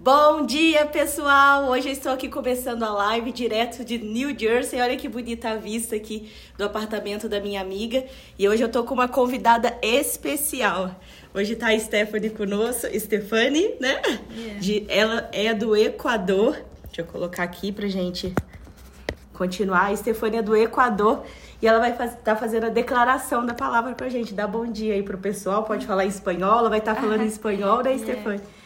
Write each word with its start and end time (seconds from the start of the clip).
Bom 0.00 0.46
dia, 0.46 0.86
pessoal! 0.86 1.64
Hoje 1.64 1.88
eu 1.88 1.92
estou 1.92 2.12
aqui 2.12 2.28
começando 2.28 2.84
a 2.84 2.88
live 2.88 3.32
direto 3.32 3.84
de 3.84 3.98
New 3.98 4.32
Jersey. 4.38 4.80
Olha 4.80 4.96
que 4.96 5.08
bonita 5.08 5.50
a 5.50 5.56
vista 5.56 5.96
aqui 5.96 6.30
do 6.56 6.64
apartamento 6.64 7.28
da 7.28 7.40
minha 7.40 7.60
amiga. 7.60 8.04
E 8.38 8.48
hoje 8.48 8.62
eu 8.62 8.68
estou 8.68 8.84
com 8.84 8.94
uma 8.94 9.08
convidada 9.08 9.76
especial. 9.82 10.94
Hoje 11.34 11.54
está 11.54 11.70
a 11.70 11.78
Stephanie 11.80 12.30
conosco, 12.30 12.86
Stephanie, 12.96 13.74
né? 13.80 14.00
Yeah. 14.30 14.60
De, 14.60 14.86
ela 14.88 15.28
é 15.32 15.52
do 15.52 15.74
Equador. 15.74 16.52
Deixa 16.84 17.00
eu 17.00 17.04
colocar 17.04 17.42
aqui 17.42 17.72
pra 17.72 17.88
gente 17.88 18.32
continuar. 19.32 19.90
A 19.90 19.96
Stephanie 19.96 20.38
é 20.38 20.42
do 20.42 20.54
Equador 20.54 21.24
e 21.60 21.66
ela 21.66 21.80
vai 21.80 21.90
estar 21.90 22.06
tá 22.08 22.36
fazendo 22.36 22.66
a 22.66 22.70
declaração 22.70 23.44
da 23.44 23.52
palavra 23.52 23.96
pra 23.96 24.08
gente. 24.08 24.32
Dá 24.32 24.46
bom 24.46 24.64
dia 24.64 24.94
aí 24.94 25.02
pro 25.02 25.18
pessoal. 25.18 25.64
Pode 25.64 25.84
falar 25.84 26.04
em 26.04 26.08
espanhol, 26.08 26.60
ela 26.60 26.68
vai 26.68 26.78
estar 26.78 26.94
tá 26.94 27.00
falando 27.00 27.22
em 27.22 27.26
espanhol, 27.28 27.82
né, 27.82 27.98
Stephanie? 27.98 28.40
Eh, 28.40 28.57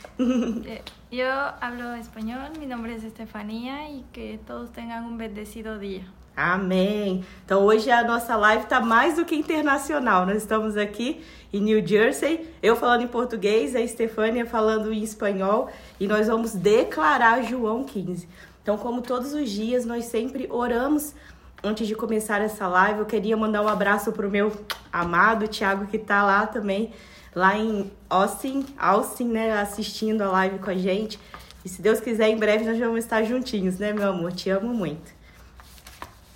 yo 1.10 1.26
hablo 1.60 1.94
español, 1.94 2.50
mi 2.58 2.66
nombre 2.66 2.94
es 2.94 3.04
Estefanía 3.04 3.90
y 3.90 4.04
que 4.12 4.38
todos 4.46 4.72
tengan 4.72 5.04
un 5.04 5.18
bendecido 5.18 5.78
día. 5.78 6.04
Amém. 6.34 7.24
Então 7.44 7.62
hoje 7.64 7.90
a 7.90 8.02
nossa 8.02 8.36
live 8.36 8.64
está 8.64 8.80
mais 8.80 9.16
do 9.16 9.24
que 9.24 9.34
internacional. 9.34 10.24
Nós 10.24 10.38
estamos 10.38 10.76
aqui 10.76 11.22
em 11.52 11.60
New 11.60 11.86
Jersey, 11.86 12.48
eu 12.62 12.74
falando 12.74 13.02
em 13.02 13.08
português, 13.08 13.76
a 13.76 13.80
Estefânia 13.80 14.46
falando 14.46 14.92
em 14.92 15.02
espanhol 15.02 15.70
e 16.00 16.06
nós 16.06 16.28
vamos 16.28 16.52
declarar 16.52 17.42
João 17.42 17.84
15. 17.84 18.26
Então, 18.62 18.78
como 18.78 19.02
todos 19.02 19.34
os 19.34 19.50
dias, 19.50 19.84
nós 19.84 20.06
sempre 20.06 20.46
oramos 20.50 21.14
antes 21.62 21.86
de 21.86 21.94
começar 21.94 22.40
essa 22.40 22.66
live. 22.66 23.00
Eu 23.00 23.06
queria 23.06 23.36
mandar 23.36 23.60
um 23.60 23.68
abraço 23.68 24.10
para 24.12 24.26
o 24.26 24.30
meu 24.30 24.52
amado 24.90 25.46
Tiago 25.48 25.86
que 25.86 25.96
está 25.96 26.22
lá 26.22 26.46
também 26.46 26.92
lá 27.34 27.56
em 27.56 27.90
Austin, 28.08 28.66
Austin, 28.78 29.28
né, 29.28 29.58
assistindo 29.58 30.22
a 30.22 30.28
live 30.30 30.58
com 30.58 30.70
a 30.70 30.74
gente. 30.74 31.18
E 31.64 31.68
se 31.68 31.80
Deus 31.80 32.00
quiser, 32.00 32.28
em 32.28 32.36
breve 32.36 32.64
nós 32.64 32.78
vamos 32.78 32.98
estar 32.98 33.22
juntinhos, 33.22 33.78
né, 33.78 33.92
meu 33.92 34.08
amor? 34.10 34.32
Te 34.32 34.50
amo 34.50 34.72
muito. 34.72 35.12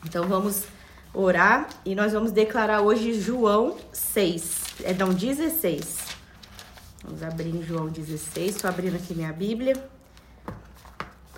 Então 0.05 0.27
vamos 0.27 0.65
orar 1.13 1.69
e 1.85 1.95
nós 1.95 2.13
vamos 2.13 2.31
declarar 2.31 2.83
hoje 2.83 3.21
João 3.21 3.77
6, 3.93 4.83
é 4.85 4.95
não 4.95 5.13
16. 5.13 6.07
Vamos 7.03 7.23
abrir 7.23 7.55
em 7.55 7.63
João 7.63 7.89
16, 7.89 8.57
estou 8.57 8.69
abrindo 8.69 8.97
aqui 8.97 9.15
minha 9.15 9.33
Bíblia 9.33 9.96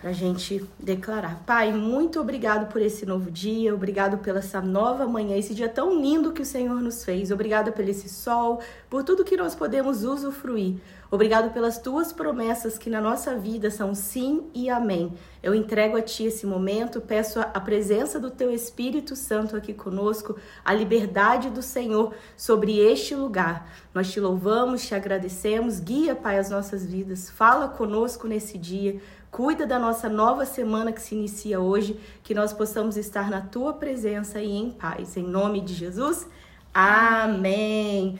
para 0.00 0.10
a 0.10 0.12
gente 0.12 0.64
declarar. 0.78 1.42
Pai, 1.44 1.72
muito 1.72 2.20
obrigado 2.20 2.72
por 2.72 2.80
esse 2.80 3.04
novo 3.04 3.30
dia, 3.30 3.74
obrigado 3.74 4.18
pela 4.18 4.38
essa 4.38 4.60
nova 4.60 5.06
manhã, 5.06 5.36
esse 5.36 5.54
dia 5.54 5.68
tão 5.68 6.00
lindo 6.00 6.32
que 6.32 6.42
o 6.42 6.46
Senhor 6.46 6.80
nos 6.80 7.04
fez. 7.04 7.32
Obrigado 7.32 7.72
por 7.72 7.86
esse 7.86 8.08
sol, 8.08 8.60
por 8.88 9.02
tudo 9.02 9.24
que 9.24 9.36
nós 9.36 9.56
podemos 9.56 10.04
usufruir. 10.04 10.76
Obrigado 11.10 11.52
pelas 11.54 11.78
tuas 11.78 12.12
promessas 12.12 12.76
que 12.76 12.90
na 12.90 13.00
nossa 13.00 13.34
vida 13.34 13.70
são 13.70 13.94
sim 13.94 14.44
e 14.54 14.68
amém. 14.68 15.14
Eu 15.42 15.54
entrego 15.54 15.96
a 15.96 16.02
ti 16.02 16.24
esse 16.24 16.44
momento, 16.46 17.00
peço 17.00 17.40
a 17.40 17.60
presença 17.60 18.20
do 18.20 18.30
teu 18.30 18.52
Espírito 18.52 19.16
Santo 19.16 19.56
aqui 19.56 19.72
conosco, 19.72 20.36
a 20.62 20.74
liberdade 20.74 21.48
do 21.48 21.62
Senhor 21.62 22.14
sobre 22.36 22.78
este 22.78 23.14
lugar. 23.14 23.72
Nós 23.94 24.12
te 24.12 24.20
louvamos, 24.20 24.86
te 24.86 24.94
agradecemos, 24.94 25.80
guia, 25.80 26.14
Pai, 26.14 26.38
as 26.38 26.50
nossas 26.50 26.84
vidas. 26.84 27.30
Fala 27.30 27.68
conosco 27.68 28.28
nesse 28.28 28.58
dia. 28.58 29.00
Cuida 29.30 29.66
da 29.66 29.78
nossa 29.78 30.08
nova 30.08 30.46
semana 30.46 30.90
que 30.90 31.02
se 31.02 31.14
inicia 31.14 31.60
hoje, 31.60 32.00
que 32.22 32.34
nós 32.34 32.52
possamos 32.52 32.96
estar 32.96 33.30
na 33.30 33.40
tua 33.40 33.74
presença 33.74 34.40
e 34.40 34.50
em 34.50 34.70
paz. 34.70 35.16
Em 35.16 35.22
nome 35.22 35.60
de 35.60 35.74
Jesus. 35.74 36.26
Amém. 36.72 38.18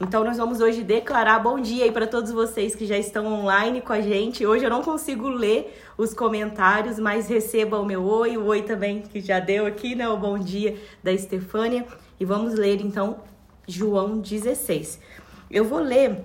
Então 0.00 0.22
nós 0.22 0.36
vamos 0.36 0.60
hoje 0.60 0.82
declarar 0.82 1.38
bom 1.38 1.60
dia 1.60 1.84
aí 1.84 1.92
para 1.92 2.06
todos 2.06 2.30
vocês 2.30 2.74
que 2.74 2.86
já 2.86 2.96
estão 2.96 3.26
online 3.26 3.80
com 3.80 3.92
a 3.92 4.00
gente. 4.00 4.46
Hoje 4.46 4.64
eu 4.64 4.70
não 4.70 4.82
consigo 4.82 5.28
ler 5.28 5.78
os 5.96 6.14
comentários, 6.14 6.98
mas 6.98 7.28
receba 7.28 7.78
o 7.78 7.84
meu 7.84 8.04
oi, 8.04 8.36
o 8.36 8.44
oi 8.46 8.62
também 8.62 9.02
que 9.02 9.20
já 9.20 9.40
deu 9.40 9.66
aqui, 9.66 9.94
né? 9.94 10.08
O 10.08 10.16
bom 10.16 10.38
dia 10.38 10.78
da 11.02 11.12
Estefânia. 11.12 11.86
E 12.18 12.24
vamos 12.24 12.54
ler 12.54 12.80
então 12.80 13.18
João 13.66 14.18
16. 14.18 15.00
Eu 15.50 15.64
vou 15.64 15.80
ler 15.80 16.24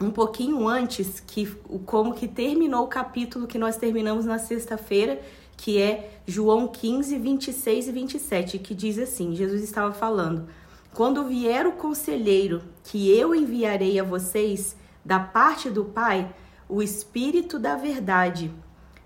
um 0.00 0.10
pouquinho 0.10 0.68
antes 0.68 1.20
que 1.20 1.46
como 1.86 2.14
que 2.14 2.28
terminou 2.28 2.84
o 2.84 2.88
capítulo 2.88 3.46
que 3.46 3.58
nós 3.58 3.76
terminamos 3.76 4.26
na 4.26 4.38
sexta-feira, 4.38 5.20
que 5.56 5.80
é 5.80 6.20
João 6.26 6.68
15, 6.68 7.16
26 7.18 7.88
e 7.88 7.92
27, 7.92 8.58
que 8.58 8.74
diz 8.74 8.98
assim: 8.98 9.34
Jesus 9.34 9.62
estava 9.62 9.92
falando: 9.92 10.48
Quando 10.94 11.24
vier 11.24 11.66
o 11.66 11.72
conselheiro 11.72 12.62
que 12.84 13.10
eu 13.10 13.34
enviarei 13.34 13.98
a 13.98 14.04
vocês 14.04 14.76
da 15.04 15.18
parte 15.18 15.70
do 15.70 15.84
Pai, 15.84 16.30
o 16.68 16.82
Espírito 16.82 17.58
da 17.58 17.76
Verdade, 17.76 18.52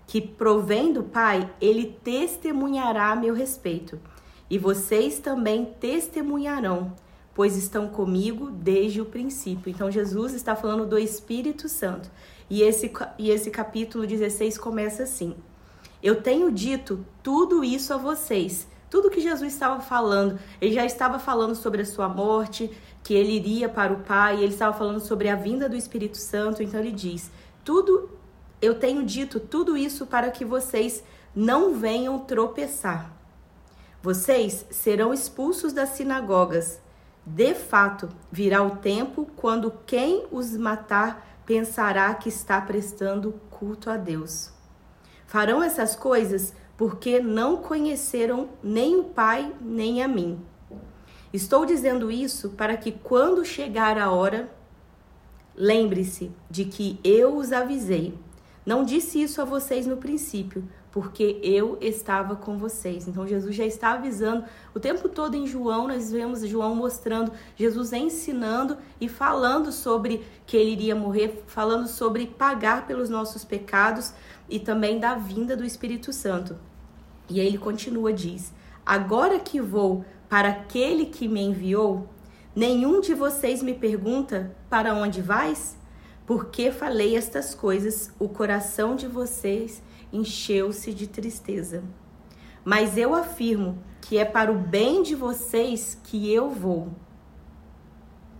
que 0.05 0.19
provém 0.19 0.91
do 0.91 1.03
Pai, 1.03 1.49
ele 1.61 1.97
testemunhará 2.03 3.11
a 3.11 3.15
meu 3.15 3.33
respeito. 3.33 3.97
E 4.49 4.57
vocês 4.57 5.19
também 5.19 5.63
testemunharão 5.79 6.93
pois 7.33 7.55
estão 7.55 7.87
comigo 7.87 8.51
desde 8.51 9.01
o 9.01 9.05
princípio. 9.05 9.69
Então 9.69 9.91
Jesus 9.91 10.33
está 10.33 10.55
falando 10.55 10.85
do 10.85 10.97
Espírito 10.97 11.69
Santo. 11.69 12.09
E 12.49 12.61
esse, 12.61 12.91
e 13.17 13.29
esse 13.29 13.49
capítulo 13.49 14.05
16 14.05 14.57
começa 14.57 15.03
assim: 15.03 15.35
Eu 16.03 16.21
tenho 16.21 16.51
dito 16.51 17.05
tudo 17.23 17.63
isso 17.63 17.93
a 17.93 17.97
vocês. 17.97 18.67
Tudo 18.89 19.09
que 19.09 19.21
Jesus 19.21 19.53
estava 19.53 19.79
falando, 19.79 20.37
ele 20.59 20.73
já 20.73 20.85
estava 20.85 21.17
falando 21.17 21.55
sobre 21.55 21.81
a 21.81 21.85
sua 21.85 22.09
morte, 22.09 22.69
que 23.01 23.13
ele 23.13 23.31
iria 23.31 23.69
para 23.69 23.93
o 23.93 24.01
Pai, 24.01 24.43
ele 24.43 24.51
estava 24.53 24.77
falando 24.77 24.99
sobre 24.99 25.29
a 25.29 25.35
vinda 25.35 25.69
do 25.69 25.77
Espírito 25.77 26.17
Santo. 26.17 26.61
Então 26.61 26.79
ele 26.79 26.91
diz: 26.91 27.31
Tudo 27.63 28.09
eu 28.61 28.75
tenho 28.75 29.03
dito 29.03 29.39
tudo 29.39 29.75
isso 29.75 30.05
para 30.05 30.29
que 30.29 30.45
vocês 30.45 31.03
não 31.35 31.73
venham 31.73 32.19
tropeçar. 32.19 33.11
Vocês 34.03 34.65
serão 34.69 35.13
expulsos 35.13 35.73
das 35.73 35.89
sinagogas. 35.89 36.79
De 37.25 37.53
fato, 37.53 38.09
virá 38.31 38.63
o 38.63 38.77
tempo 38.77 39.27
quando 39.35 39.71
quem 39.85 40.25
os 40.31 40.57
matar 40.57 41.41
pensará 41.45 42.13
que 42.15 42.29
está 42.29 42.59
prestando 42.59 43.39
culto 43.49 43.89
a 43.89 43.97
Deus. 43.97 44.51
Farão 45.27 45.61
essas 45.61 45.95
coisas 45.95 46.53
porque 46.75 47.19
não 47.19 47.57
conheceram 47.57 48.49
nem 48.63 48.99
o 48.99 49.03
Pai 49.03 49.53
nem 49.61 50.01
a 50.01 50.07
mim. 50.07 50.39
Estou 51.31 51.65
dizendo 51.65 52.11
isso 52.11 52.49
para 52.49 52.75
que 52.75 52.91
quando 52.91 53.45
chegar 53.45 53.97
a 53.97 54.11
hora, 54.11 54.51
lembre-se 55.55 56.31
de 56.49 56.65
que 56.65 56.99
eu 57.03 57.37
os 57.37 57.51
avisei. 57.51 58.17
Não 58.65 58.83
disse 58.83 59.21
isso 59.21 59.41
a 59.41 59.45
vocês 59.45 59.85
no 59.85 59.97
princípio, 59.97 60.67
porque 60.91 61.39
eu 61.41 61.77
estava 61.79 62.35
com 62.35 62.57
vocês. 62.57 63.07
Então 63.07 63.25
Jesus 63.25 63.55
já 63.55 63.65
está 63.65 63.93
avisando 63.93 64.43
o 64.75 64.79
tempo 64.79 65.07
todo 65.07 65.35
em 65.35 65.47
João, 65.47 65.87
nós 65.87 66.11
vemos 66.11 66.41
João 66.41 66.75
mostrando 66.75 67.31
Jesus 67.55 67.93
ensinando 67.93 68.77
e 68.99 69.07
falando 69.07 69.71
sobre 69.71 70.23
que 70.45 70.57
ele 70.57 70.71
iria 70.71 70.95
morrer, 70.95 71.43
falando 71.47 71.87
sobre 71.87 72.27
pagar 72.27 72.85
pelos 72.85 73.09
nossos 73.09 73.45
pecados 73.45 74.13
e 74.49 74.59
também 74.59 74.99
da 74.99 75.15
vinda 75.15 75.55
do 75.55 75.63
Espírito 75.63 76.11
Santo. 76.11 76.57
E 77.29 77.39
aí 77.39 77.47
ele 77.47 77.57
continua 77.57 78.11
diz: 78.11 78.53
Agora 78.85 79.39
que 79.39 79.61
vou 79.61 80.03
para 80.27 80.49
aquele 80.49 81.05
que 81.05 81.27
me 81.27 81.41
enviou, 81.41 82.09
nenhum 82.53 82.99
de 82.99 83.13
vocês 83.13 83.63
me 83.63 83.73
pergunta 83.73 84.53
para 84.69 84.93
onde 84.93 85.21
vais? 85.21 85.79
Porque 86.25 86.71
falei 86.71 87.15
estas 87.15 87.55
coisas, 87.55 88.13
o 88.19 88.27
coração 88.27 88.95
de 88.95 89.07
vocês 89.07 89.81
encheu-se 90.11 90.93
de 90.93 91.07
tristeza. 91.07 91.83
Mas 92.63 92.97
eu 92.97 93.15
afirmo 93.15 93.77
que 94.01 94.17
é 94.17 94.25
para 94.25 94.51
o 94.51 94.57
bem 94.57 95.01
de 95.01 95.15
vocês 95.15 95.97
que 96.03 96.31
eu 96.31 96.49
vou. 96.49 96.89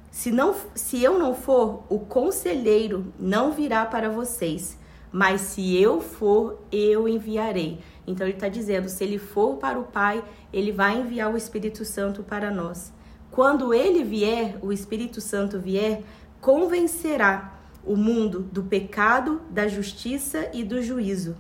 Se, 0.10 0.32
não, 0.32 0.54
se 0.76 1.02
eu 1.02 1.18
não 1.18 1.34
for, 1.34 1.84
o 1.90 2.00
conselheiro 2.00 3.14
não 3.18 3.52
virá 3.52 3.86
para 3.86 4.10
vocês, 4.10 4.78
mas 5.12 5.42
se 5.42 5.76
eu 5.78 6.02
for, 6.02 6.60
eu 6.72 7.08
enviarei. 7.08 7.80
Então 8.06 8.28
ele 8.28 8.36
está 8.36 8.50
dizendo: 8.50 8.90
se 8.90 9.04
ele 9.04 9.18
for 9.18 9.56
para 9.56 9.80
o 9.80 9.86
Pai, 9.86 10.24
ele 10.52 10.72
vai 10.72 11.00
enviar 11.00 11.34
o 11.34 11.38
Espírito 11.38 11.86
Santo 11.86 12.24
para 12.24 12.52
nós. 12.52 12.94
Quando 13.32 13.74
ele 13.74 14.04
vier, 14.04 14.58
o 14.62 14.74
Espírito 14.74 15.22
Santo 15.22 15.58
vier, 15.58 16.04
convencerá 16.42 17.58
o 17.86 17.96
mundo 17.96 18.42
do 18.42 18.64
pecado, 18.64 19.42
da 19.50 19.68
justiça 19.68 20.50
e 20.54 20.64
do 20.64 20.82
juízo 20.82 21.38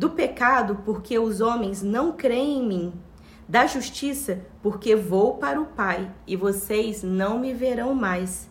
do 0.00 0.08
pecado, 0.08 0.80
porque 0.82 1.18
os 1.18 1.42
homens 1.42 1.82
não 1.82 2.12
creem 2.12 2.62
em 2.62 2.66
mim, 2.66 2.92
da 3.46 3.66
justiça, 3.66 4.40
porque 4.62 4.96
vou 4.96 5.34
para 5.34 5.60
o 5.60 5.66
Pai 5.66 6.10
e 6.26 6.36
vocês 6.36 7.02
não 7.02 7.38
me 7.38 7.52
verão 7.52 7.94
mais, 7.94 8.48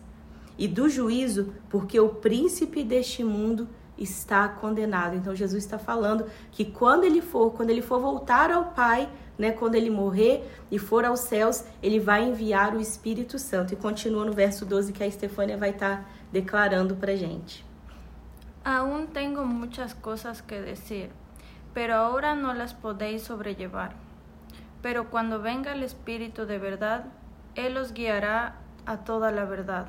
e 0.56 0.68
do 0.68 0.88
juízo, 0.88 1.52
porque 1.68 1.98
o 1.98 2.08
príncipe 2.08 2.84
deste 2.84 3.24
mundo 3.24 3.68
está 3.98 4.48
condenado. 4.48 5.16
Então 5.16 5.34
Jesus 5.34 5.64
está 5.64 5.76
falando 5.76 6.24
que 6.52 6.64
quando 6.64 7.02
ele 7.02 7.20
for, 7.20 7.50
quando 7.50 7.70
ele 7.70 7.82
for 7.82 7.98
voltar 7.98 8.52
ao 8.52 8.66
Pai, 8.66 9.10
né, 9.36 9.50
quando 9.50 9.74
ele 9.74 9.90
morrer 9.90 10.48
e 10.70 10.78
for 10.78 11.04
aos 11.04 11.18
céus, 11.18 11.64
ele 11.82 11.98
vai 11.98 12.28
enviar 12.28 12.76
o 12.76 12.80
Espírito 12.80 13.40
Santo. 13.40 13.74
E 13.74 13.76
continua 13.76 14.24
no 14.24 14.32
verso 14.32 14.64
12 14.64 14.92
que 14.92 15.02
a 15.02 15.06
Estefânia 15.08 15.56
vai 15.56 15.70
estar 15.70 16.08
declarando 16.30 16.94
para 16.94 17.16
gente. 17.16 17.66
Aún 18.64 19.06
tengo 19.06 19.44
muchas 19.44 19.92
cosas 19.94 20.40
que 20.40 20.56
decir, 20.60 21.10
pero 21.74 21.94
ahora 21.94 22.34
no 22.34 22.54
las 22.54 22.74
podéis 22.74 23.22
sobrellevar. 23.22 23.92
Pero 24.82 25.10
cuando 25.10 25.40
venga 25.40 25.72
el 25.72 25.82
Espíritu 25.82 26.46
de 26.46 26.58
verdad, 26.58 27.04
Él 27.54 27.76
os 27.76 27.92
guiará 27.92 28.56
a 28.86 28.98
toda 28.98 29.30
la 29.30 29.44
verdad, 29.44 29.86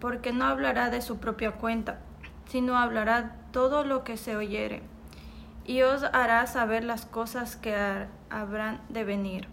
porque 0.00 0.32
no 0.32 0.44
hablará 0.44 0.90
de 0.90 1.00
su 1.00 1.18
propia 1.18 1.52
cuenta, 1.52 1.98
sino 2.46 2.76
hablará 2.76 3.36
todo 3.52 3.84
lo 3.84 4.04
que 4.04 4.16
se 4.16 4.36
oyere, 4.36 4.82
y 5.64 5.82
os 5.82 6.02
hará 6.02 6.46
saber 6.46 6.84
las 6.84 7.06
cosas 7.06 7.56
que 7.56 8.06
habrán 8.30 8.80
de 8.88 9.04
venir. 9.04 9.48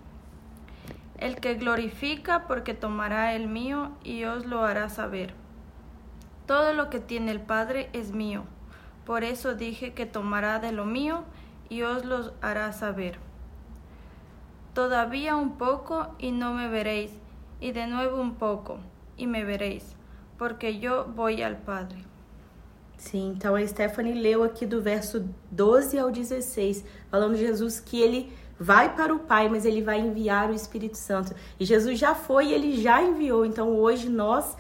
El 1.18 1.38
que 1.38 1.56
glorifica 1.56 2.46
porque 2.48 2.74
tomará 2.74 3.34
el 3.34 3.48
mío 3.48 3.92
y 4.04 4.26
os 4.26 4.46
lo 4.46 4.66
hará 4.66 4.90
saber. 4.90 5.34
Todo 6.46 6.74
lo 6.74 6.90
que 6.90 7.00
tiene 7.00 7.32
el 7.32 7.40
Padre 7.40 7.90
es 7.94 8.12
mío. 8.12 8.44
Por 9.06 9.24
eso 9.24 9.56
dije 9.56 9.94
que 9.94 10.06
tomará 10.06 10.60
de 10.60 10.72
lo 10.72 10.86
mío 10.86 11.24
y 11.70 11.84
os 11.84 12.04
lo 12.04 12.34
hará 12.42 12.72
saber. 12.72 13.20
Todavía 14.74 15.36
un 15.36 15.58
poco 15.58 16.08
y 16.20 16.32
no 16.32 16.54
me 16.54 16.68
veréis, 16.68 17.12
y 17.62 17.72
de 17.72 17.88
nuevo 17.88 18.22
un 18.22 18.36
poco 18.36 18.80
e 19.18 19.26
me 19.26 19.44
vereis, 19.44 19.96
porque 20.38 20.68
eu 20.68 21.08
vou 21.10 21.28
ao 21.28 21.56
Padre. 21.66 22.06
Sim, 22.98 23.34
então 23.36 23.56
a 23.56 23.68
Stephanie 23.68 24.14
leu 24.14 24.44
aqui 24.44 24.66
do 24.66 24.82
verso 24.82 25.30
12 25.52 25.98
ao 25.98 26.12
16, 26.12 26.84
falando 27.10 27.36
de 27.36 27.42
Jesus 27.42 27.80
que 27.80 28.02
ele 28.02 28.32
vai 28.60 28.96
para 28.96 29.14
o 29.14 29.20
Pai, 29.20 29.50
mas 29.50 29.66
ele 29.66 29.82
vai 29.82 30.00
enviar 30.00 30.50
o 30.50 30.54
Espírito 30.54 30.98
Santo. 30.98 31.36
E 31.60 31.66
Jesus 31.66 32.00
já 32.00 32.16
foi 32.16 32.48
e 32.48 32.54
ele 32.54 32.82
já 32.82 33.02
enviou. 33.02 33.46
Então 33.46 33.78
hoje 33.78 34.10
nós 34.10 34.56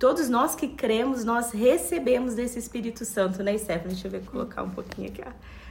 todos 0.00 0.30
nós 0.30 0.54
que 0.54 0.66
cremos, 0.66 1.24
nós 1.26 1.52
recebemos 1.52 2.34
desse 2.34 2.58
Espírito 2.58 3.04
Santo, 3.04 3.42
né, 3.42 3.56
Stephanie? 3.58 3.92
Deixa 3.92 4.08
eu 4.08 4.10
ver, 4.10 4.24
colocar 4.24 4.62
um 4.62 4.70
pouquinho 4.70 5.08
aqui, 5.08 5.22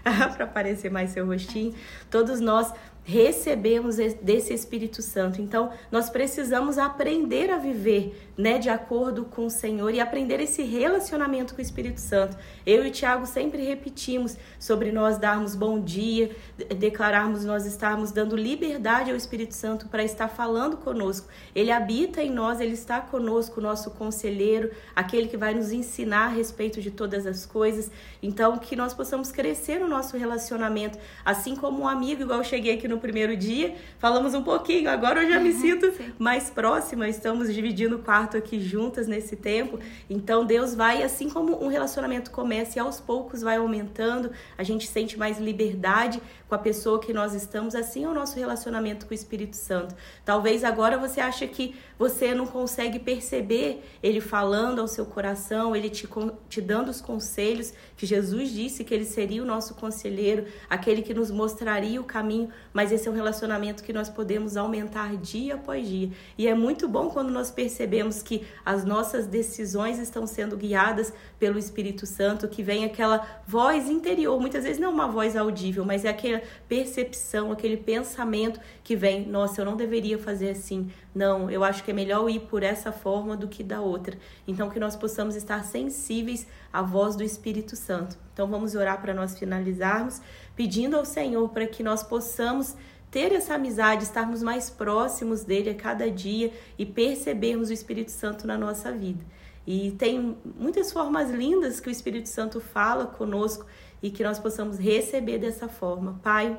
para 0.35 0.45
aparecer 0.45 0.91
mais 0.91 1.11
seu 1.11 1.25
rostinho. 1.25 1.73
Todos 2.09 2.39
nós 2.39 2.73
recebemos 3.09 3.95
desse 4.21 4.53
Espírito 4.53 5.01
Santo. 5.01 5.41
Então, 5.41 5.71
nós 5.91 6.11
precisamos 6.11 6.77
aprender 6.77 7.49
a 7.49 7.57
viver, 7.57 8.29
né, 8.37 8.59
de 8.59 8.69
acordo 8.69 9.25
com 9.25 9.47
o 9.47 9.49
Senhor 9.49 9.91
e 9.95 9.99
aprender 9.99 10.39
esse 10.39 10.61
relacionamento 10.61 11.55
com 11.55 11.59
o 11.59 11.63
Espírito 11.63 11.99
Santo. 11.99 12.37
Eu 12.63 12.85
e 12.85 12.89
o 12.89 12.91
Tiago 12.91 13.25
sempre 13.25 13.63
repetimos 13.63 14.37
sobre 14.59 14.91
nós 14.91 15.17
darmos 15.17 15.55
bom 15.55 15.79
dia, 15.79 16.35
declararmos 16.77 17.43
nós 17.43 17.65
estarmos 17.65 18.11
dando 18.11 18.35
liberdade 18.35 19.09
ao 19.09 19.17
Espírito 19.17 19.55
Santo 19.55 19.87
para 19.87 20.03
estar 20.03 20.27
falando 20.27 20.77
conosco. 20.77 21.27
Ele 21.55 21.71
habita 21.71 22.21
em 22.21 22.29
nós, 22.29 22.61
ele 22.61 22.73
está 22.73 23.01
conosco, 23.01 23.59
nosso 23.59 23.89
conselheiro, 23.89 24.69
aquele 24.95 25.27
que 25.27 25.37
vai 25.37 25.55
nos 25.55 25.71
ensinar 25.71 26.25
a 26.25 26.29
respeito 26.29 26.79
de 26.79 26.91
todas 26.91 27.25
as 27.25 27.43
coisas. 27.43 27.89
Então, 28.21 28.59
que 28.59 28.75
nós 28.75 28.93
possamos 28.93 29.31
crescer 29.31 29.79
no 29.79 29.87
nosso 29.89 30.15
relacionamento, 30.17 30.97
assim 31.25 31.55
como 31.55 31.81
um 31.81 31.87
amigo, 31.87 32.21
igual 32.21 32.39
eu 32.39 32.43
cheguei 32.43 32.75
aqui 32.75 32.87
no 32.87 32.99
primeiro 32.99 33.35
dia, 33.35 33.75
falamos 33.97 34.33
um 34.33 34.43
pouquinho, 34.43 34.89
agora 34.89 35.23
eu 35.23 35.29
já 35.29 35.39
me 35.39 35.51
uhum, 35.51 35.59
sinto 35.59 35.93
mais 36.17 36.49
próxima, 36.49 37.09
estamos 37.09 37.53
dividindo 37.53 37.97
o 37.97 37.99
quarto 37.99 38.37
aqui 38.37 38.59
juntas 38.59 39.07
nesse 39.07 39.35
tempo. 39.35 39.79
Então 40.09 40.45
Deus 40.45 40.75
vai, 40.75 41.03
assim 41.03 41.29
como 41.29 41.63
um 41.63 41.67
relacionamento 41.67 42.31
começa 42.31 42.77
e 42.77 42.79
aos 42.79 42.99
poucos 42.99 43.41
vai 43.41 43.57
aumentando, 43.57 44.31
a 44.57 44.63
gente 44.63 44.87
sente 44.87 45.17
mais 45.17 45.39
liberdade 45.39 46.21
com 46.47 46.55
a 46.55 46.57
pessoa 46.57 46.99
que 46.99 47.13
nós 47.13 47.33
estamos, 47.33 47.75
assim 47.75 48.05
é 48.05 48.07
o 48.07 48.13
nosso 48.13 48.37
relacionamento 48.37 49.05
com 49.05 49.11
o 49.11 49.15
Espírito 49.15 49.55
Santo. 49.55 49.95
Talvez 50.25 50.63
agora 50.63 50.97
você 50.97 51.21
ache 51.21 51.47
que 51.47 51.75
você 51.97 52.33
não 52.33 52.47
consegue 52.47 52.97
perceber 52.97 53.83
ele 54.01 54.19
falando 54.19 54.79
ao 54.79 54.87
seu 54.87 55.05
coração, 55.05 55.75
ele 55.75 55.89
te, 55.89 56.07
te 56.49 56.59
dando 56.59 56.89
os 56.89 57.01
conselhos 57.01 57.73
que 57.95 58.05
Jesus 58.05 58.51
disse 58.51 58.83
que 58.83 58.93
ele 58.93 59.05
seria 59.05 59.43
o 59.43 59.45
nosso 59.45 59.75
conselheiro, 59.79 60.45
aquele 60.69 61.01
que 61.01 61.13
nos 61.13 61.31
mostraria 61.31 61.99
o 61.99 62.03
caminho, 62.03 62.49
mas 62.73 62.91
esse 62.91 63.07
é 63.07 63.11
um 63.11 63.15
relacionamento 63.15 63.83
que 63.83 63.93
nós 63.93 64.09
podemos 64.09 64.57
aumentar 64.57 65.15
dia 65.15 65.55
após 65.55 65.87
dia. 65.87 66.11
E 66.37 66.47
é 66.47 66.53
muito 66.53 66.87
bom 66.87 67.09
quando 67.09 67.29
nós 67.31 67.49
percebemos 67.49 68.21
que 68.21 68.45
as 68.65 68.83
nossas 68.83 69.25
decisões 69.25 69.97
estão 69.99 70.27
sendo 70.27 70.57
guiadas 70.57 71.13
pelo 71.39 71.57
Espírito 71.57 72.05
Santo, 72.05 72.47
que 72.47 72.61
vem 72.61 72.83
aquela 72.85 73.25
voz 73.47 73.89
interior, 73.89 74.39
muitas 74.39 74.63
vezes 74.63 74.79
não 74.79 74.91
uma 74.91 75.07
voz 75.07 75.35
audível, 75.35 75.85
mas 75.85 76.05
é 76.05 76.09
aquela 76.09 76.41
percepção, 76.67 77.51
aquele 77.51 77.77
pensamento 77.77 78.59
que 78.83 78.95
vem, 78.95 79.25
nossa, 79.25 79.61
eu 79.61 79.65
não 79.65 79.77
deveria 79.77 80.17
fazer 80.17 80.49
assim. 80.49 80.91
Não, 81.19 81.51
eu 81.51 81.65
acho 81.65 81.83
que 81.83 81.91
é 81.91 81.93
melhor 81.93 82.29
ir 82.29 82.39
por 82.39 82.63
essa 82.63 82.93
forma 82.93 83.35
do 83.35 83.49
que 83.49 83.61
da 83.61 83.81
outra. 83.81 84.17
Então 84.47 84.69
que 84.69 84.79
nós 84.79 84.95
possamos 84.95 85.35
estar 85.35 85.65
sensíveis 85.65 86.47
à 86.71 86.81
voz 86.81 87.13
do 87.17 87.23
Espírito 87.23 87.75
Santo. 87.75 88.17
Então 88.31 88.47
vamos 88.47 88.73
orar 88.73 89.01
para 89.01 89.13
nós 89.13 89.37
finalizarmos, 89.37 90.21
pedindo 90.55 90.95
ao 90.95 91.03
Senhor 91.03 91.49
para 91.49 91.67
que 91.67 91.83
nós 91.83 92.01
possamos 92.03 92.73
ter 93.11 93.33
essa 93.33 93.55
amizade, 93.55 94.05
estarmos 94.05 94.41
mais 94.41 94.69
próximos 94.69 95.43
dele 95.43 95.71
a 95.71 95.75
cada 95.75 96.09
dia 96.09 96.53
e 96.77 96.85
percebermos 96.85 97.69
o 97.69 97.73
Espírito 97.73 98.11
Santo 98.11 98.47
na 98.47 98.57
nossa 98.57 98.89
vida. 98.89 99.25
E 99.67 99.91
tem 99.91 100.37
muitas 100.57 100.89
formas 100.89 101.29
lindas 101.29 101.81
que 101.81 101.89
o 101.89 101.91
Espírito 101.91 102.29
Santo 102.29 102.61
fala 102.61 103.05
conosco 103.05 103.65
e 104.01 104.09
que 104.09 104.23
nós 104.23 104.39
possamos 104.39 104.77
receber 104.77 105.37
dessa 105.37 105.67
forma. 105.67 106.17
Pai, 106.23 106.57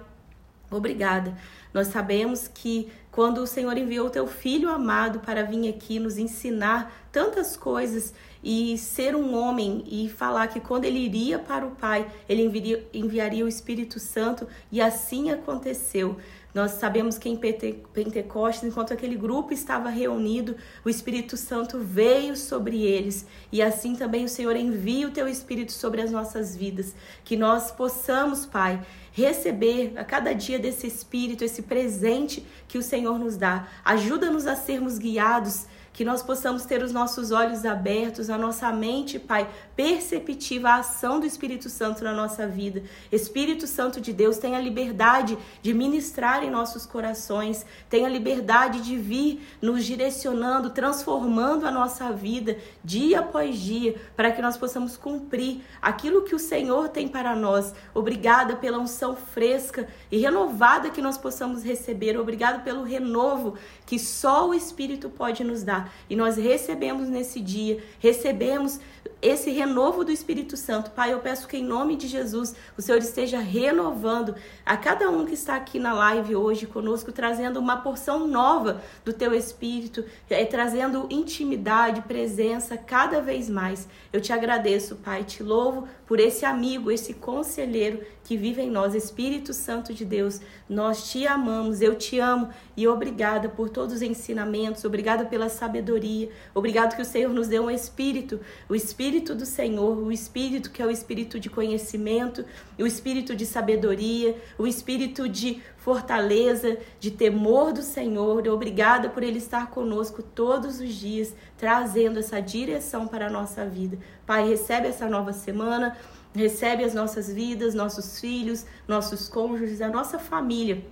obrigada. 0.71 1.37
Nós 1.73 1.89
sabemos 1.89 2.49
que 2.49 2.91
quando 3.11 3.39
o 3.39 3.47
Senhor 3.47 3.77
enviou 3.77 4.07
o 4.07 4.11
teu 4.11 4.27
filho 4.27 4.71
amado 4.71 5.21
para 5.21 5.43
vir 5.43 5.69
aqui 5.69 5.99
nos 5.99 6.17
ensinar 6.19 6.93
tantas 7.13 7.57
coisas 7.57 8.15
e 8.43 8.79
ser 8.79 9.15
um 9.15 9.35
homem 9.35 9.85
e 9.87 10.09
falar 10.09 10.49
que 10.49 10.61
quando 10.61 10.85
ele 10.85 10.99
iria 10.99 11.39
para 11.39 11.67
o 11.67 11.73
Pai, 11.73 12.07
ele 12.29 12.43
enviaria, 12.43 12.87
enviaria 12.95 13.45
o 13.45 13.49
Espírito 13.49 13.99
Santo 13.99 14.47
e 14.73 14.81
assim 14.81 15.31
aconteceu. 15.31 16.17
Nós 16.55 16.73
sabemos 16.73 17.17
que 17.17 17.29
em 17.29 17.37
Pentecostes, 17.37 18.65
enquanto 18.65 18.93
aquele 18.93 19.17
grupo 19.17 19.53
estava 19.53 19.89
reunido, 19.89 20.57
o 20.85 20.89
Espírito 20.89 21.37
Santo 21.37 21.79
veio 21.79 22.37
sobre 22.37 22.83
eles. 22.83 23.27
E 23.53 23.63
assim 23.63 23.95
também 23.95 24.25
o 24.25 24.29
Senhor 24.29 24.57
envia 24.57 25.07
o 25.07 25.13
teu 25.13 25.29
Espírito 25.29 25.73
sobre 25.73 26.03
as 26.03 26.11
nossas 26.11 26.57
vidas. 26.57 26.95
Que 27.25 27.37
nós 27.37 27.71
possamos, 27.71 28.45
Pai, 28.45 28.85
receber 29.13 29.93
a 29.97 30.05
cada 30.05 30.33
dia 30.33 30.59
desse 30.59 30.87
Espírito, 30.87 31.45
esse 31.45 31.63
presente 31.63 32.45
que 32.67 32.79
o 32.79 32.83
Senhor 32.83 33.19
nos 33.19 33.37
dá. 33.37 33.69
Ajuda-nos 33.85 34.47
a 34.47 34.57
sermos 34.57 34.99
guiados 34.99 35.67
que 35.93 36.05
nós 36.05 36.23
possamos 36.23 36.65
ter 36.65 36.83
os 36.83 36.93
nossos 36.93 37.31
olhos 37.31 37.65
abertos, 37.65 38.31
a 38.31 38.39
nossa 38.39 38.73
mente, 38.73 39.19
Pai, 39.19 39.49
perceptiva 39.81 40.69
a 40.69 40.75
ação 40.81 41.19
do 41.19 41.25
Espírito 41.25 41.71
Santo 41.71 42.05
na 42.05 42.13
nossa 42.13 42.47
vida. 42.47 42.83
Espírito 43.11 43.67
Santo 43.67 43.99
de 43.99 44.13
Deus, 44.13 44.37
tenha 44.37 44.61
liberdade 44.61 45.39
de 45.63 45.73
ministrar 45.73 46.45
em 46.45 46.51
nossos 46.51 46.85
corações, 46.85 47.65
tenha 47.89 48.07
liberdade 48.07 48.83
de 48.83 48.99
vir 48.99 49.41
nos 49.63 49.87
direcionando, 49.87 50.69
transformando 50.69 51.67
a 51.67 51.71
nossa 51.71 52.13
vida 52.13 52.59
dia 52.85 53.21
após 53.21 53.59
dia, 53.59 53.99
para 54.15 54.31
que 54.31 54.43
nós 54.43 54.59
possamos 54.59 54.99
cumprir 54.99 55.63
aquilo 55.81 56.25
que 56.25 56.35
o 56.35 56.39
Senhor 56.39 56.91
tem 56.91 57.09
para 57.09 57.35
nós. 57.35 57.73
Obrigada 57.95 58.57
pela 58.57 58.79
unção 58.79 59.17
fresca 59.17 59.89
e 60.13 60.19
renovada 60.19 60.91
que 60.91 61.01
nós 61.01 61.17
possamos 61.17 61.65
receber. 61.65 62.19
Obrigada 62.19 62.59
pelo 62.59 62.83
renovo 62.83 63.57
que 63.87 63.99
só 63.99 64.47
o 64.47 64.53
Espírito 64.53 65.09
pode 65.09 65.43
nos 65.43 65.63
dar 65.63 65.91
e 66.11 66.15
nós 66.15 66.37
recebemos 66.37 67.09
nesse 67.09 67.41
dia, 67.41 67.83
recebemos 67.99 68.79
esse 69.23 69.51
renovo 69.51 70.05
do 70.05 70.11
Espírito 70.11 70.57
Santo. 70.57 70.91
Pai, 70.91 71.13
eu 71.13 71.19
peço 71.19 71.47
que 71.47 71.57
em 71.57 71.65
nome 71.65 71.97
de 71.97 72.09
Jesus 72.09 72.55
o 72.77 72.83
Senhor 72.83 72.99
esteja 72.99 73.39
renovando 73.39 74.35
a 74.65 74.77
cada 74.77 75.11
um 75.11 75.27
que 75.27 75.35
está 75.35 75.57
aqui 75.57 75.79
na 75.79 75.93
live 75.93 76.35
hoje 76.35 76.67
conosco, 76.67 77.13
trazendo 77.13 77.59
uma 77.59 77.79
porção 77.79 78.27
nova 78.27 78.81
do 79.05 79.13
teu 79.13 79.35
Espírito, 79.35 80.05
é, 80.29 80.45
trazendo 80.45 81.07
intimidade, 81.11 82.03
presença 82.03 82.77
cada 82.77 83.21
vez 83.21 83.49
mais. 83.51 83.87
Eu 84.13 84.21
te 84.21 84.33
agradeço, 84.33 84.97
Pai, 84.97 85.25
te 85.25 85.43
louvo 85.43 85.87
por 86.07 86.19
esse 86.19 86.45
amigo, 86.45 86.91
esse 86.91 87.15
conselheiro 87.15 88.01
que 88.25 88.37
vive 88.37 88.63
em 88.63 88.71
nós, 88.71 88.95
Espírito 88.95 89.53
Santo 89.53 89.93
de 89.93 90.05
Deus. 90.05 90.41
Nós 90.69 91.11
te 91.11 91.27
amamos, 91.27 91.81
eu 91.81 91.95
te 91.97 92.19
amo 92.19 92.49
e 92.77 92.87
obrigada 92.87 93.49
por 93.49 93.69
todos 93.69 93.97
os 93.97 94.03
ensinamentos, 94.03 94.85
obrigada 94.85 95.25
pela 95.25 95.49
sabedoria, 95.49 96.31
obrigado 96.55 96.95
que 96.95 97.03
o 97.03 97.05
Senhor 97.05 97.33
nos 97.33 97.49
deu 97.49 97.65
um 97.65 97.71
espírito, 97.71 98.41
o 98.69 98.75
espírito 98.75 99.10
do 99.19 99.45
Senhor, 99.45 99.99
o 99.99 100.13
espírito 100.13 100.71
que 100.71 100.81
é 100.81 100.87
o 100.87 100.91
espírito 100.91 101.41
de 101.41 101.51
conhecimento, 101.51 102.45
o 102.79 102.87
espírito 102.87 103.35
de 103.35 103.45
sabedoria, 103.45 104.41
o 104.57 104.67
espírito 104.67 105.29
de 105.29 105.61
fortaleza, 105.79 106.79
de 107.01 107.11
temor 107.11 107.73
do 107.73 107.83
Senhor. 107.83 108.47
Obrigada 108.47 109.09
por 109.09 109.25
Ele 109.25 109.39
estar 109.39 109.71
conosco 109.71 110.23
todos 110.23 110.79
os 110.81 110.95
dias, 110.95 111.35
trazendo 111.59 112.21
essa 112.21 112.41
direção 112.41 113.09
para 113.09 113.27
a 113.27 113.31
nossa 113.31 113.67
vida. 113.67 113.99
Pai, 114.25 114.49
recebe 114.49 114.87
essa 114.87 115.09
nova 115.09 115.33
semana, 115.33 115.97
recebe 116.33 116.85
as 116.85 116.95
nossas 116.95 117.33
vidas, 117.33 117.75
nossos 117.75 118.21
filhos, 118.21 118.65
nossos 118.87 119.29
cônjuges, 119.29 119.81
a 119.81 119.89
nossa 119.89 120.19
família. 120.19 120.85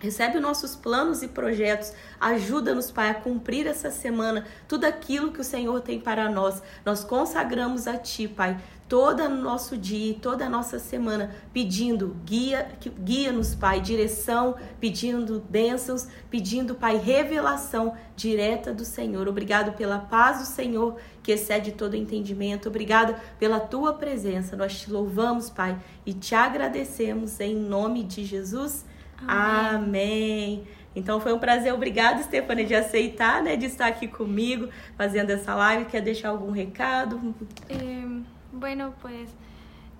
Recebe 0.00 0.36
os 0.36 0.42
nossos 0.42 0.76
planos 0.76 1.22
e 1.22 1.28
projetos. 1.28 1.92
Ajuda-nos, 2.20 2.90
Pai, 2.90 3.08
a 3.08 3.14
cumprir 3.14 3.66
essa 3.66 3.90
semana 3.90 4.46
tudo 4.68 4.84
aquilo 4.84 5.32
que 5.32 5.40
o 5.40 5.44
Senhor 5.44 5.80
tem 5.80 5.98
para 5.98 6.28
nós. 6.28 6.62
Nós 6.84 7.02
consagramos 7.02 7.86
a 7.86 7.96
Ti, 7.96 8.28
Pai, 8.28 8.58
todo 8.86 9.22
o 9.22 9.28
nosso 9.30 9.74
dia, 9.74 10.14
toda 10.20 10.44
a 10.44 10.50
nossa 10.50 10.78
semana, 10.78 11.34
pedindo 11.50 12.14
guia, 12.26 12.68
guia-nos, 13.00 13.54
Pai, 13.54 13.80
direção, 13.80 14.56
pedindo 14.78 15.42
bênçãos, 15.48 16.06
pedindo, 16.30 16.74
Pai, 16.74 16.98
revelação 16.98 17.94
direta 18.14 18.74
do 18.74 18.84
Senhor. 18.84 19.26
Obrigado 19.26 19.72
pela 19.78 19.98
paz 19.98 20.40
do 20.40 20.44
Senhor 20.44 20.96
que 21.22 21.32
excede 21.32 21.72
todo 21.72 21.96
entendimento. 21.96 22.68
Obrigado 22.68 23.18
pela 23.38 23.60
tua 23.60 23.94
presença. 23.94 24.54
Nós 24.56 24.78
te 24.78 24.90
louvamos, 24.90 25.48
Pai, 25.48 25.78
e 26.04 26.12
te 26.12 26.34
agradecemos 26.34 27.40
em 27.40 27.56
nome 27.56 28.04
de 28.04 28.26
Jesus. 28.26 28.84
Amém. 29.26 29.76
Amém. 29.76 30.76
Então 30.96 31.20
foi 31.20 31.34
um 31.34 31.38
prazer, 31.38 31.74
obrigada, 31.74 32.22
Stefania, 32.22 32.64
de 32.64 32.74
aceitar, 32.74 33.42
né, 33.42 33.54
de 33.54 33.66
estar 33.66 33.86
aqui 33.86 34.08
comigo, 34.08 34.70
fazendo 34.96 35.28
essa 35.28 35.54
live. 35.54 35.84
Quer 35.84 36.00
deixar 36.00 36.30
algum 36.30 36.50
recado? 36.50 37.34
Eh, 37.68 38.22
bueno, 38.50 38.94
pues 39.02 39.28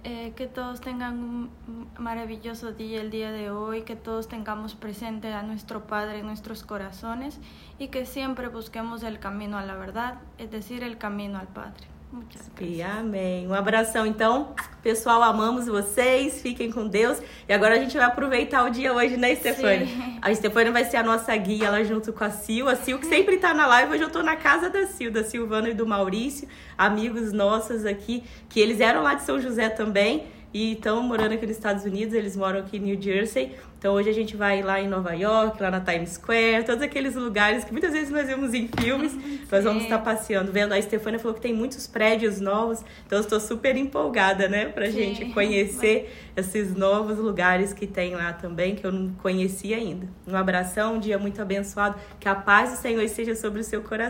eh, 0.04 0.32
que 0.36 0.46
todos 0.46 0.80
tengan 0.80 1.18
un 1.18 1.50
maravilloso 1.98 2.72
día 2.72 3.02
el 3.02 3.10
día 3.10 3.30
de 3.30 3.50
hoy, 3.50 3.82
que 3.82 3.96
todos 3.96 4.28
tengamos 4.28 4.74
presente 4.74 5.32
a 5.32 5.42
nuestro 5.42 5.86
Padre 5.86 6.20
en 6.20 6.26
nuestros 6.26 6.62
corazones 6.62 7.40
y 7.78 7.88
que 7.88 8.06
siempre 8.06 8.48
busquemos 8.48 9.02
el 9.02 9.18
camino 9.18 9.58
a 9.58 9.66
la 9.66 9.74
verdad, 9.74 10.14
es 10.38 10.50
decir, 10.50 10.82
el 10.82 10.96
camino 10.96 11.38
al 11.38 11.48
Padre. 11.48 11.88
Muchas 12.16 12.50
E 12.62 12.80
amém. 12.80 13.46
Um 13.46 13.52
abração, 13.52 14.06
então. 14.06 14.54
Pessoal, 14.82 15.22
amamos 15.22 15.66
vocês. 15.66 16.40
Fiquem 16.40 16.72
com 16.72 16.88
Deus. 16.88 17.20
E 17.46 17.52
agora 17.52 17.74
a 17.74 17.78
gente 17.78 17.94
vai 17.94 18.06
aproveitar 18.06 18.64
o 18.64 18.70
dia 18.70 18.94
hoje, 18.94 19.18
né, 19.18 19.34
Stefania? 19.34 19.86
Sim. 19.86 20.18
A 20.22 20.34
Stefania 20.34 20.72
vai 20.72 20.86
ser 20.86 20.96
a 20.96 21.02
nossa 21.02 21.36
guia, 21.36 21.66
ela 21.66 21.84
junto 21.84 22.14
com 22.14 22.24
a 22.24 22.30
Sil. 22.32 22.70
A 22.70 22.74
Sil 22.80 22.96
que 22.98 23.06
sempre 23.06 23.36
tá 23.36 23.52
na 23.52 23.66
live. 23.66 23.92
Hoje 23.92 24.02
eu 24.02 24.10
tô 24.10 24.22
na 24.22 24.34
casa 24.34 24.70
da 24.70 24.86
Sil, 24.88 25.12
da 25.12 25.22
Silvana 25.24 25.68
e 25.68 25.74
do 25.74 25.86
Maurício. 25.86 26.48
Amigos 26.78 27.34
nossos 27.34 27.84
aqui, 27.84 28.24
que 28.48 28.60
eles 28.60 28.80
eram 28.80 29.02
lá 29.02 29.12
de 29.12 29.22
São 29.22 29.38
José 29.38 29.68
também 29.68 30.24
e 30.56 30.72
estão 30.72 31.02
morando 31.02 31.34
aqui 31.34 31.46
nos 31.46 31.54
Estados 31.54 31.84
Unidos, 31.84 32.14
eles 32.14 32.34
moram 32.34 32.60
aqui 32.60 32.78
em 32.78 32.80
New 32.80 33.02
Jersey. 33.02 33.54
Então 33.78 33.92
hoje 33.92 34.08
a 34.08 34.12
gente 34.12 34.34
vai 34.34 34.62
lá 34.62 34.80
em 34.80 34.88
Nova 34.88 35.12
York, 35.12 35.62
lá 35.62 35.70
na 35.70 35.80
Times 35.80 36.12
Square, 36.12 36.64
todos 36.64 36.80
aqueles 36.80 37.14
lugares 37.14 37.62
que 37.62 37.72
muitas 37.72 37.92
vezes 37.92 38.08
nós 38.08 38.26
vemos 38.26 38.54
em 38.54 38.66
filmes. 38.66 39.12
nós 39.52 39.64
vamos 39.64 39.82
estar 39.82 39.98
passeando, 39.98 40.50
vendo. 40.50 40.72
A 40.72 40.80
Stefania 40.80 41.18
falou 41.18 41.34
que 41.34 41.42
tem 41.42 41.52
muitos 41.52 41.86
prédios 41.86 42.40
novos, 42.40 42.82
então 43.06 43.18
eu 43.18 43.22
estou 43.22 43.38
super 43.38 43.76
empolgada, 43.76 44.48
né, 44.48 44.64
pra 44.64 44.86
Sim. 44.86 44.92
gente 44.92 45.26
conhecer 45.26 46.10
esses 46.34 46.74
novos 46.74 47.18
lugares 47.18 47.74
que 47.74 47.86
tem 47.86 48.14
lá 48.14 48.32
também, 48.32 48.74
que 48.74 48.86
eu 48.86 48.92
não 48.92 49.12
conhecia 49.16 49.76
ainda. 49.76 50.08
Um 50.26 50.34
abração, 50.34 50.94
um 50.94 50.98
dia 50.98 51.18
muito 51.18 51.40
abençoado, 51.40 51.96
que 52.18 52.28
a 52.28 52.34
paz 52.34 52.70
do 52.70 52.76
Senhor 52.76 53.02
esteja 53.02 53.34
sobre 53.34 53.60
o 53.60 53.64
seu 53.64 53.82
coração. 53.82 53.96